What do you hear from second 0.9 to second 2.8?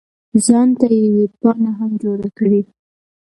یې ویبپاڼه هم جوړه کړې.